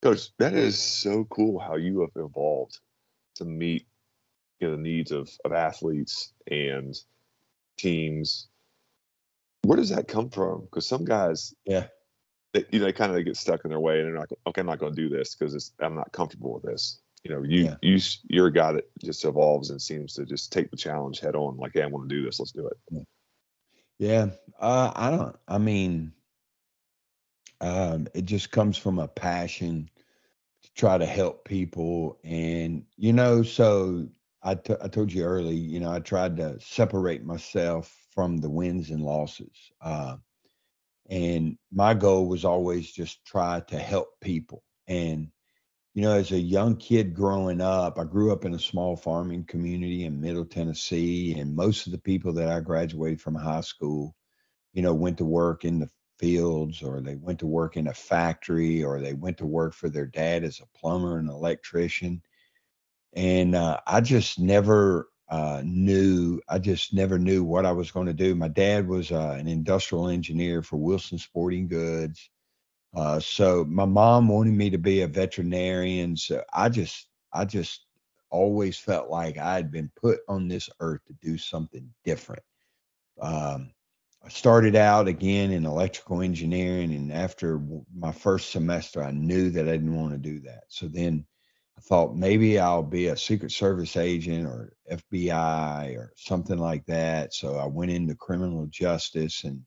[0.06, 2.78] Coach, that is so cool how you have evolved
[3.34, 3.88] to meet
[4.60, 6.94] you know, the needs of, of athletes and
[7.76, 8.46] teams.
[9.62, 10.60] Where does that come from?
[10.60, 11.88] Because some guys, yeah,
[12.54, 14.60] they, you know, they kind of get stuck in their way and they're like, okay,
[14.60, 17.00] I'm not going to do this because I'm not comfortable with this.
[17.24, 17.74] You know, you yeah.
[17.82, 21.34] you you're a guy that just evolves and seems to just take the challenge head
[21.34, 21.56] on.
[21.56, 22.38] Like, hey, I want to do this.
[22.38, 23.06] Let's do it.
[23.98, 24.26] Yeah,
[24.60, 25.36] uh, I don't.
[25.48, 26.12] I mean,
[27.60, 29.90] um, it just comes from a passion
[30.76, 34.08] try to help people, and you know, so
[34.42, 38.50] I, t- I told you early, you know, I tried to separate myself from the
[38.50, 39.72] wins and losses.
[39.80, 40.16] Uh,
[41.10, 44.62] and my goal was always just try to help people.
[44.86, 45.28] And,
[45.94, 49.46] you know, as a young kid growing up, I grew up in a small farming
[49.46, 51.38] community in Middle Tennessee.
[51.38, 54.14] And most of the people that I graduated from high school,
[54.72, 57.94] you know, went to work in the fields or they went to work in a
[57.94, 62.22] factory or they went to work for their dad as a plumber and electrician
[63.14, 66.40] and uh, I just never uh, knew.
[66.48, 68.34] I just never knew what I was going to do.
[68.34, 72.30] My dad was uh, an industrial engineer for Wilson Sporting Goods,
[72.94, 76.16] uh, so my mom wanted me to be a veterinarian.
[76.16, 77.86] So I just, I just
[78.30, 82.42] always felt like I had been put on this earth to do something different.
[83.20, 83.72] Um,
[84.26, 87.62] I started out again in electrical engineering, and after
[87.96, 90.64] my first semester, I knew that I didn't want to do that.
[90.66, 91.24] So then
[91.78, 97.34] I thought maybe I'll be a Secret Service agent or FBI or something like that.
[97.34, 99.62] So I went into criminal justice and,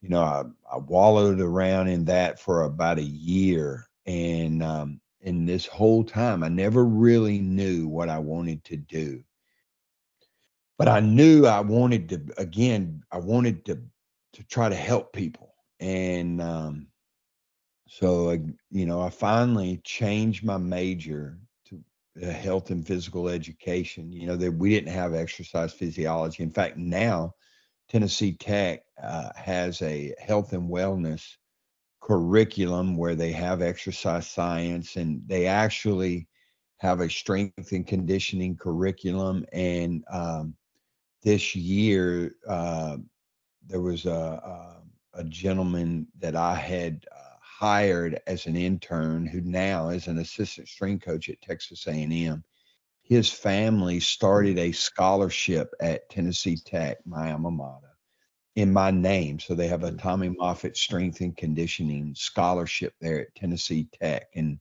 [0.00, 3.88] you know, I, I wallowed around in that for about a year.
[4.06, 9.24] And um, in this whole time, I never really knew what I wanted to do.
[10.78, 13.80] But I knew I wanted to, again, I wanted to,
[14.34, 15.54] to try to help people.
[15.80, 16.88] And, um,
[17.88, 24.12] so, I, you know, I finally changed my major to health and physical education.
[24.12, 26.42] You know, that we didn't have exercise physiology.
[26.42, 27.34] In fact, now
[27.88, 31.36] Tennessee Tech uh, has a health and wellness
[32.00, 36.28] curriculum where they have exercise science and they actually
[36.78, 39.46] have a strength and conditioning curriculum.
[39.52, 40.54] And um,
[41.26, 42.96] this year, uh,
[43.66, 47.04] there was a, a, a, gentleman that I had.
[47.14, 47.26] Uh,
[47.58, 52.44] hired as an intern who now is an assistant strength coach at Texas A&M.
[53.02, 57.96] His family started a scholarship at Tennessee Tech, my alma mater,
[58.56, 59.38] in my name.
[59.38, 64.26] So they have a Tommy Moffitt Strength and Conditioning scholarship there at Tennessee Tech.
[64.34, 64.58] And,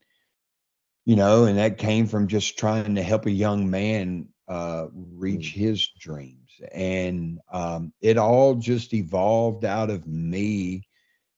[1.04, 5.53] you know, and that came from just trying to help a young man uh, reach
[5.53, 5.60] mm.
[5.60, 6.49] his dreams.
[6.71, 10.88] And um, it all just evolved out of me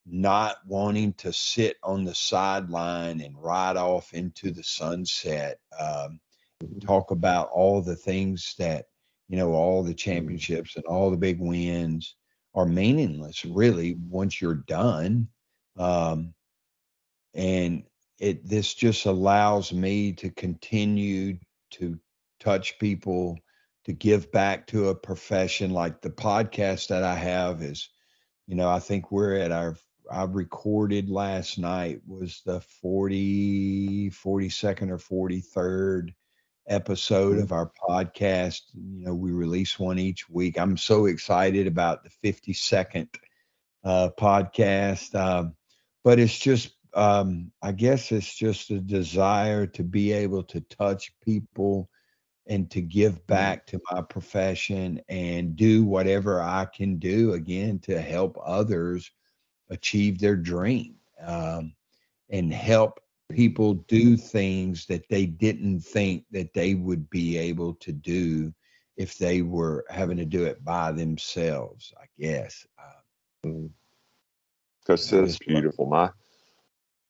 [0.05, 5.59] not wanting to sit on the sideline and ride off into the sunset.
[5.79, 6.19] Um,
[6.81, 8.85] talk about all the things that,
[9.27, 12.15] you know, all the championships and all the big wins
[12.55, 15.27] are meaningless, really, once you're done.
[15.77, 16.33] Um,
[17.33, 17.83] and
[18.19, 21.37] it this just allows me to continue
[21.71, 21.99] to
[22.39, 23.37] touch people,
[23.85, 27.89] to give back to a profession like the podcast that I have is,
[28.45, 29.75] you know, I think we're at our
[30.09, 36.13] I recorded last night was the 40, 42nd or 43rd
[36.67, 37.43] episode mm-hmm.
[37.43, 38.61] of our podcast.
[38.73, 40.57] You know, we release one each week.
[40.57, 43.07] I'm so excited about the 52nd
[43.83, 45.13] uh, podcast.
[45.15, 45.55] Um,
[46.03, 51.11] but it's just, um, I guess it's just a desire to be able to touch
[51.23, 51.89] people
[52.47, 53.33] and to give mm-hmm.
[53.33, 59.11] back to my profession and do whatever I can do again to help others
[59.69, 61.73] achieve their dream um,
[62.29, 62.99] and help
[63.31, 68.53] people do things that they didn't think that they would be able to do
[68.95, 72.65] if they were having to do it by themselves i guess.
[74.87, 75.85] Because uh, that's beautiful.
[75.85, 76.09] My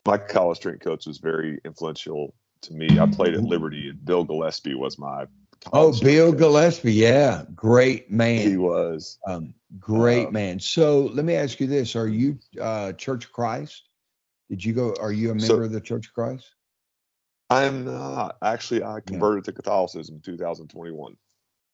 [0.06, 4.24] my college strength coach was very influential to me i played at liberty and bill
[4.24, 5.26] gillespie was my
[5.74, 6.40] oh bill coach.
[6.40, 10.60] gillespie yeah great man he was um, Great um, man.
[10.60, 13.84] So let me ask you this: Are you uh, Church of Christ?
[14.50, 14.96] Did you go?
[15.00, 16.50] Are you a member so, of the Church of Christ?
[17.50, 18.84] I'm not actually.
[18.84, 21.18] I converted to Catholicism in 2021.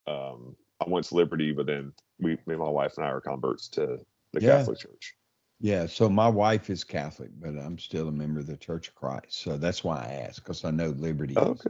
[0.07, 3.21] Um, I went to Liberty, but then we, me and my wife and I are
[3.21, 3.99] converts to
[4.33, 4.57] the Yeah.
[4.57, 5.15] Catholic Church.
[5.63, 8.95] Yeah, so my wife is Catholic, but I'm still a member of the Church of
[8.95, 9.41] Christ.
[9.41, 11.65] So that's why I asked, because I know Liberty is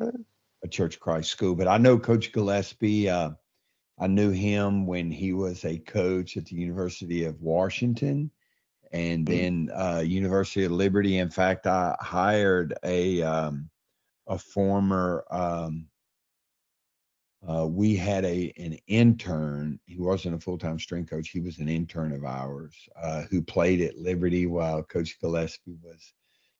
[0.63, 1.53] a Church of Christ school.
[1.53, 3.07] But I know Coach Gillespie.
[3.07, 3.33] Uh,
[3.99, 8.31] I knew him when he was a coach at the University of Washington
[8.91, 9.27] and Mm.
[9.27, 11.19] then uh, University of Liberty.
[11.19, 13.69] In fact, I hired a um,
[14.25, 15.23] a former.
[15.29, 15.87] Um,
[17.47, 19.79] uh, we had a an intern.
[19.85, 21.29] He wasn't a full time strength coach.
[21.29, 26.13] He was an intern of ours uh, who played at Liberty while Coach Gillespie was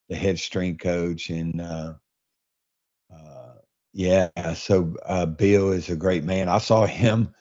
[0.10, 1.30] the head strength coach.
[1.30, 1.94] And uh,
[3.14, 3.54] uh,
[3.94, 6.50] yeah, so uh, Bill is a great man.
[6.50, 7.34] I saw him.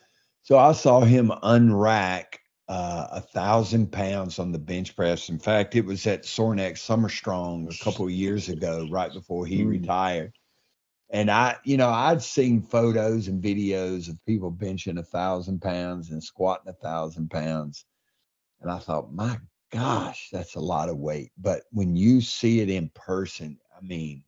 [0.43, 2.35] So I saw him unrack
[2.67, 5.29] uh, a thousand pounds on the bench press.
[5.29, 9.45] In fact, it was at Sorinex Summer Strong a couple of years ago, right before
[9.45, 9.69] he Mm.
[9.69, 10.33] retired.
[11.13, 16.11] And I, you know, I'd seen photos and videos of people benching a thousand pounds
[16.11, 17.85] and squatting a thousand pounds.
[18.61, 19.39] And I thought, my
[19.71, 21.31] gosh, that's a lot of weight.
[21.37, 24.25] But when you see it in person, I mean,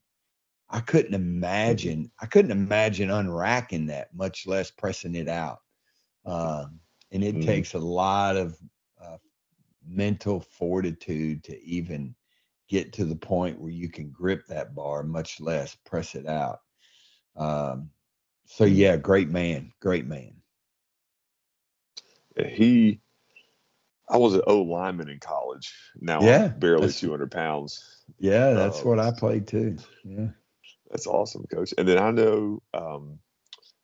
[0.69, 5.59] I couldn't imagine, I couldn't imagine unracking that, much less pressing it out.
[6.25, 6.81] Um,
[7.11, 7.41] and it Mhm.
[7.41, 8.59] takes a lot of
[9.01, 9.17] uh,
[9.85, 12.15] mental fortitude to even
[12.69, 16.61] get to the point where you can grip that bar, much less press it out.
[17.35, 17.89] Um,
[18.45, 20.35] so yeah, great man, great man.
[22.37, 22.99] He,
[24.09, 25.73] I was an O lineman in college.
[25.99, 28.03] Now Yeah, I'm barely 200 pounds.
[28.19, 29.77] Yeah, that's Oh, what I played too.
[30.03, 30.27] Yeah.
[30.91, 31.73] That's awesome, coach.
[31.77, 33.19] And then I know, um,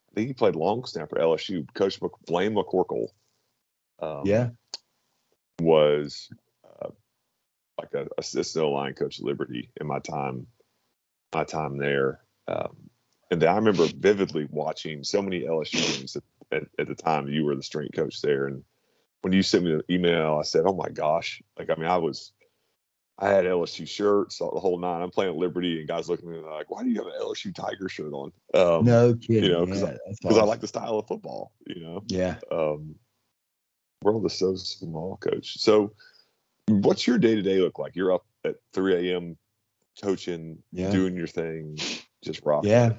[0.10, 1.66] I think he played long snapper LSU.
[1.74, 3.08] Coach Mc, Blaine McCorkle.
[3.99, 4.49] Um, Yeah.
[5.60, 6.30] was
[6.66, 6.89] uh,
[7.80, 10.47] like a assistant line coach at Liberty in my time,
[11.34, 12.22] my time there.
[12.47, 12.90] Um,
[13.32, 17.27] and then I remember vividly watching so many LSU games at, at, at the time.
[17.27, 18.63] You were the strength coach there, and
[19.21, 21.97] when you sent me the email, I said, "Oh my gosh!" Like I mean, I
[21.97, 22.34] was.
[23.19, 25.03] I had LSU shirts, the whole nine.
[25.03, 27.13] I'm playing at Liberty, and guys looking at me like, "Why do you have an
[27.21, 29.51] LSU Tiger shirt on?" Um, no kidding.
[29.51, 30.47] know, 'cause yeah, because I awesome.
[30.47, 31.51] like the style of football.
[31.67, 32.38] You know, Yeah.
[32.51, 32.95] um,
[34.01, 35.59] world is so small, coach.
[35.59, 35.93] So,
[36.67, 37.95] what's your day to day look like?
[37.95, 39.38] You're up at 3 a.m.
[40.01, 40.89] coaching, Yeah.
[40.91, 41.77] doing your thing,
[42.23, 42.71] just rocking.
[42.71, 42.97] Yeah.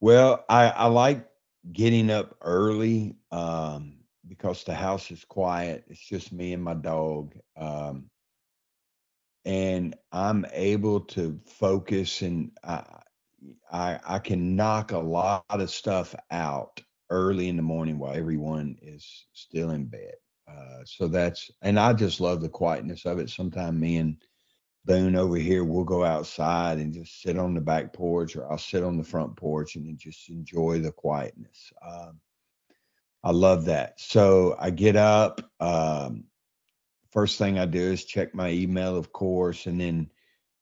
[0.00, 1.26] Well, I, I like
[1.72, 5.84] getting up early um, because the house is quiet.
[5.88, 7.34] It's just me and my dog.
[7.56, 8.10] Um,
[9.44, 12.84] and I'm able to focus and I,
[13.70, 16.80] I, I can knock a lot of stuff out
[17.10, 20.14] early in the morning while everyone is still in bed.
[20.50, 23.30] Uh, so that's, and I just love the quietness of it.
[23.30, 24.16] Sometimes me and
[24.84, 28.58] Boone over here, we'll go outside and just sit on the back porch, or I'll
[28.58, 31.72] sit on the front porch and just enjoy the quietness.
[31.86, 32.20] Um,
[33.22, 34.00] I love that.
[34.00, 35.42] So I get up.
[35.60, 36.24] Um,
[37.10, 40.10] first thing I do is check my email, of course, and then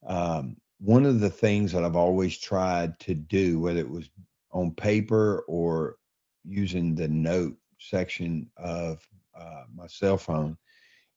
[0.07, 4.11] um, one of the things that I've always tried to do, whether it was
[4.51, 5.97] on paper or
[6.45, 9.07] using the note section of
[9.39, 10.57] uh, my cell phone,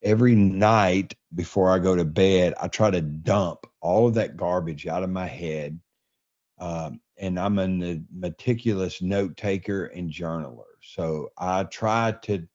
[0.02, 4.88] every night before I go to bed, I try to dump all of that garbage
[4.88, 5.80] out of my head.
[6.60, 10.64] Um, and I'm a meticulous note taker and journaler.
[10.82, 12.48] So I try to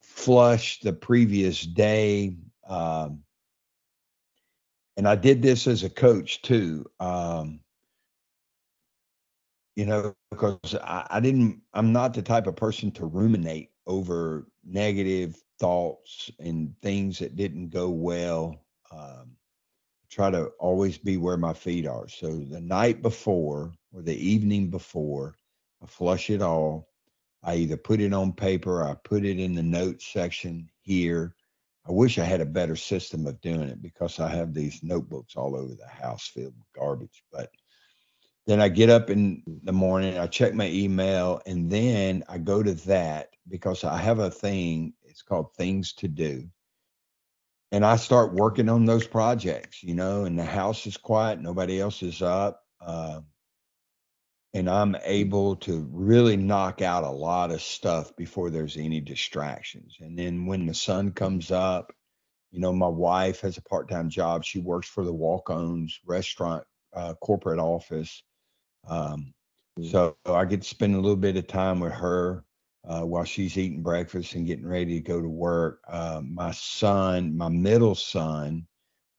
[0.00, 2.36] flush the previous day.
[2.68, 3.22] Um,
[4.96, 6.84] and I did this as a coach too.
[6.98, 7.60] Um,
[9.76, 14.46] you know, because I, I didn't, I'm not the type of person to ruminate over
[14.64, 18.64] negative thoughts and things that didn't go well.
[18.90, 19.36] Um,
[20.10, 22.08] try to always be where my feet are.
[22.08, 25.36] So the night before or the evening before,
[25.82, 26.88] I flush it all.
[27.42, 31.34] I either put it on paper, I put it in the notes section here.
[31.88, 35.36] I wish I had a better system of doing it because I have these notebooks
[35.36, 37.22] all over the house filled with garbage.
[37.32, 37.50] But
[38.46, 42.62] then I get up in the morning, I check my email, and then I go
[42.62, 44.92] to that because I have a thing.
[45.20, 46.48] It's called Things to Do.
[47.72, 51.78] And I start working on those projects, you know, and the house is quiet, nobody
[51.78, 52.62] else is up.
[52.80, 53.20] Uh,
[54.54, 59.98] and I'm able to really knock out a lot of stuff before there's any distractions.
[60.00, 61.92] And then when the sun comes up,
[62.50, 64.42] you know, my wife has a part time job.
[64.42, 66.64] She works for the Walk Ons restaurant
[66.96, 68.22] uh, corporate office.
[68.88, 69.34] Um,
[69.78, 69.90] Mm.
[69.90, 72.44] so I get to spend a little bit of time with her
[72.88, 75.80] uh, while she's eating breakfast and getting ready to go to work.
[75.88, 78.66] Uh, my son, my middle son,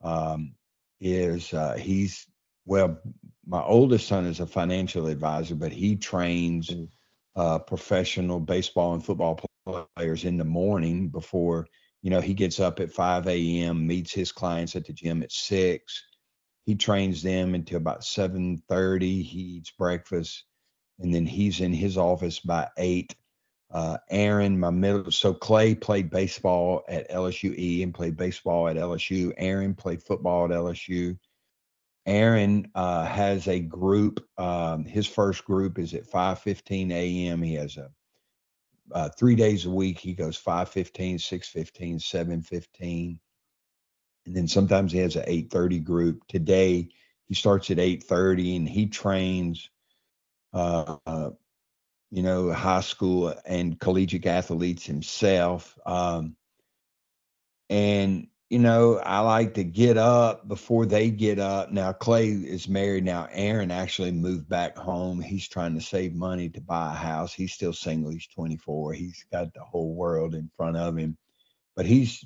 [0.04, 0.54] um,
[1.00, 2.28] is uh, he's
[2.66, 2.98] well,
[3.46, 6.88] my oldest son is a financial advisor, but he trains Mm.
[7.36, 9.40] uh, professional baseball and football
[9.96, 11.68] players in the morning before
[12.02, 15.32] you know he gets up at 5 a.m meets his clients at the gym at
[15.32, 16.04] 6
[16.66, 20.46] he trains them until about 7.30 he eats breakfast
[21.00, 23.16] and then he's in his office by 8
[23.72, 29.32] uh, aaron my middle so clay played baseball at lsu and played baseball at lsu
[29.38, 31.18] aaron played football at lsu
[32.06, 37.78] aaron uh, has a group um, his first group is at 5.15 a.m he has
[37.78, 37.90] a
[38.94, 40.00] uh, three days a week.
[40.00, 43.20] He goes 5.15 6.15 7.15
[44.26, 46.28] and then sometimes he has an 8.30 group.
[46.28, 46.90] Today
[47.28, 49.70] he starts at 8.30 and he trains
[50.54, 51.30] uh, uh,
[52.12, 56.36] you know high school and collegiate athletes himself um,
[57.70, 61.72] and you know, I like to get up before they get up.
[61.72, 63.06] Now, Clay is married.
[63.06, 65.22] Now, Aaron actually moved back home.
[65.22, 67.34] He's trying to save money to buy a house.
[67.34, 68.12] He's still single.
[68.12, 68.92] He's 24.
[68.92, 71.18] He's got the whole world in front of him,
[71.78, 72.26] but he's,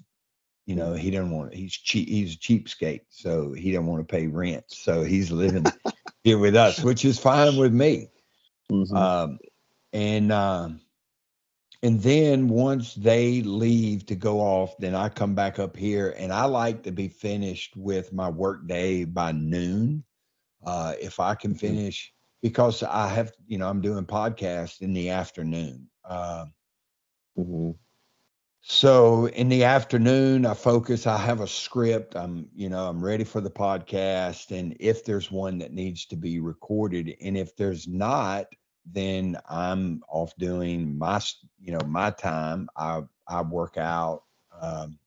[0.66, 1.54] you know, he doesn't want.
[1.54, 2.10] He's cheap.
[2.10, 4.64] He's a cheapskate, so he don't want to pay rent.
[4.70, 5.66] So he's living
[6.24, 8.10] here with us, which is fine with me.
[8.72, 8.98] Mm-hmm.
[8.98, 9.38] Um,
[9.94, 10.82] and um,
[11.86, 16.34] and then once they leave to go off, then I come back up here and
[16.34, 20.04] I like to be finished with my work day by noon.
[20.66, 21.60] Uh, if I can mm-hmm.
[21.60, 22.12] finish,
[22.42, 25.88] because I have, you know, I'm doing podcasts in the afternoon.
[26.04, 26.46] Uh,
[27.38, 27.72] mm-hmm.
[28.62, 31.06] So in the afternoon, I focus.
[31.06, 32.16] I have a script.
[32.16, 34.50] I'm, you know, I'm ready for the podcast.
[34.50, 38.48] And if there's one that needs to be recorded, and if there's not,
[38.86, 41.22] then I'm off doing my,
[41.60, 42.70] you know, my time.
[42.76, 44.24] I I work out.
[44.62, 45.00] Um,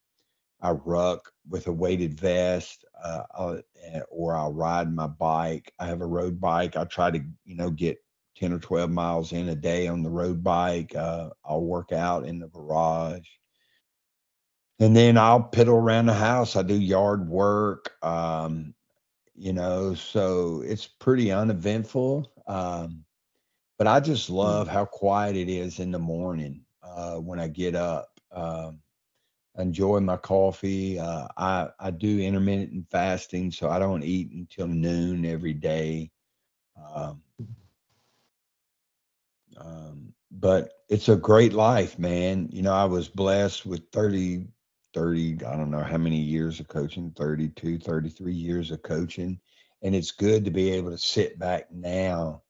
[0.60, 5.72] I ruck with a weighted vest, uh, eh, or I'll ride my bike.
[5.78, 6.76] I have a road bike.
[6.76, 7.98] I try to, you know, get
[8.36, 10.94] 10 or 12 miles in a day on the road bike.
[10.94, 13.26] Uh, I'll work out in the garage.
[14.80, 16.56] And then I'll piddle around the house.
[16.56, 18.74] I do yard work, um,
[19.34, 22.32] you know, so it's pretty uneventful.
[22.46, 23.04] Um,
[23.78, 24.70] but I just love mm.
[24.70, 28.10] how quiet it is in the morning uh, when I get up.
[28.32, 28.80] Um,
[29.56, 30.98] enjoy my coffee.
[30.98, 36.10] Uh, I I do intermittent fasting, so I don't eat until noon every day.
[36.76, 37.22] Um,
[39.56, 42.48] um, but it's a great life, man.
[42.52, 44.46] You know, I was blessed with 30,
[44.94, 49.40] 30, I don't know how many years of coaching, 32, 33 years of coaching.
[49.82, 52.42] And it's good to be able to sit back now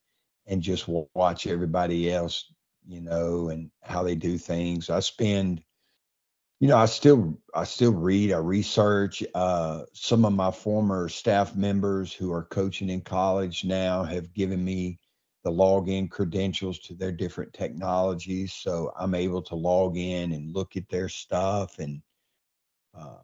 [0.49, 2.53] and just watch everybody else,
[2.86, 4.90] you know, and how they do things.
[4.90, 5.62] I spend,
[6.61, 9.22] you know, I still I still read, I research.
[9.34, 14.64] Uh, some of my former staff members who are coaching in college now have given
[14.64, 14.99] me
[15.44, 20.76] the login credentials to their different technologies, so I'm able to log in and look
[20.76, 22.03] at their stuff and.
[22.99, 23.18] Uh,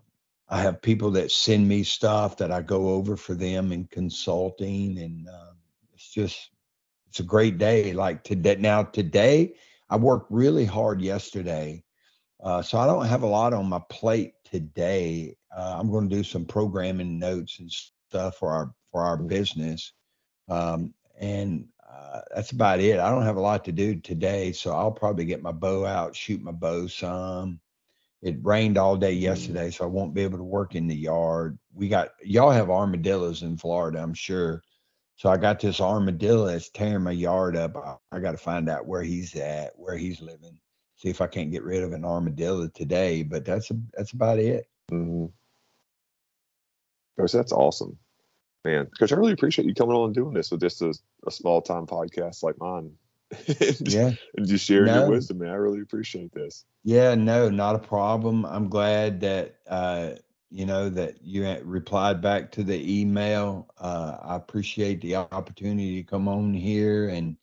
[0.48, 4.98] I have people that send me stuff that I go over for them in consulting,
[4.98, 5.52] and uh,
[5.94, 6.50] it's just
[7.14, 7.92] it's a great day.
[7.92, 9.54] Like today, now today,
[9.88, 11.84] I worked really hard yesterday,
[12.42, 15.36] uh, so I don't have a lot on my plate today.
[15.56, 19.92] Uh, I'm going to do some programming notes and stuff for our for our business,
[20.48, 22.98] um, and uh, that's about it.
[22.98, 26.16] I don't have a lot to do today, so I'll probably get my bow out,
[26.16, 27.60] shoot my bow some.
[28.22, 29.20] It rained all day mm.
[29.20, 31.60] yesterday, so I won't be able to work in the yard.
[31.72, 34.64] We got y'all have armadillos in Florida, I'm sure.
[35.16, 37.76] So I got this armadillo that's tearing my yard up.
[37.76, 40.58] I, I got to find out where he's at, where he's living.
[40.96, 43.22] See if I can't get rid of an armadillo today.
[43.22, 44.68] But that's a, that's about it.
[44.90, 45.26] Mm-hmm.
[47.18, 47.96] Coach, that's awesome,
[48.64, 48.88] man.
[48.98, 50.92] Coach, I really appreciate you coming on and doing this with just a,
[51.26, 52.90] a small time podcast like mine.
[53.80, 55.02] yeah, and just sharing no.
[55.02, 55.50] your wisdom, man.
[55.50, 56.64] I really appreciate this.
[56.82, 58.44] Yeah, no, not a problem.
[58.44, 60.10] I'm glad that uh,
[60.54, 63.66] you know, that you replied back to the email.
[63.76, 67.36] Uh, I appreciate the opportunity to come on here and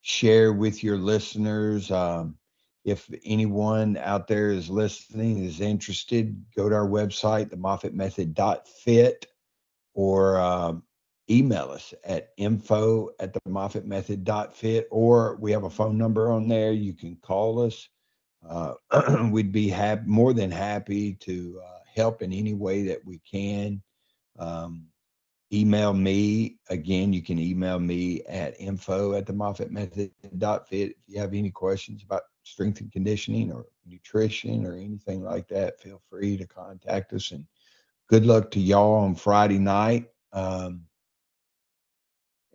[0.00, 1.90] share with your listeners.
[1.90, 2.38] Um,
[2.82, 9.26] if anyone out there is listening, is interested, go to our website, themoffittmethod.fit,
[9.92, 10.72] or uh,
[11.28, 16.72] email us at info at themoffittmethod.fit, or we have a phone number on there.
[16.72, 17.90] You can call us.
[18.48, 18.74] Uh,
[19.30, 23.82] we'd be happy, more than happy to uh, help in any way that we can.
[24.38, 24.86] Um,
[25.52, 30.90] email me again you can email me at info at the moffitt method dot fit
[30.90, 35.78] if you have any questions about strength and conditioning or nutrition or anything like that
[35.80, 37.44] feel free to contact us and
[38.08, 40.80] good luck to y'all on friday night um,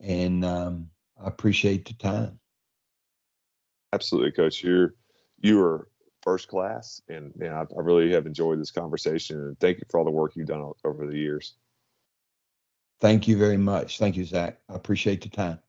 [0.01, 0.89] and um,
[1.23, 2.39] i appreciate the time
[3.93, 4.63] Absolutely, Coach.
[4.63, 4.95] You're
[5.39, 5.88] you are
[6.22, 9.38] first class, and man, I, I really have enjoyed this conversation.
[9.38, 11.55] And thank you for all the work you've done over the years.
[12.99, 13.97] Thank you very much.
[13.97, 14.59] Thank you, Zach.
[14.70, 15.59] I appreciate the time.